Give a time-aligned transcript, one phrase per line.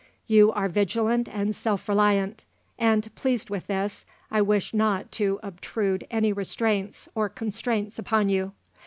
[0.25, 2.43] You are vigilant and self reliant;
[2.79, 8.53] and, pleased with this, I wish not to obtrude any restraints or constraints upon you....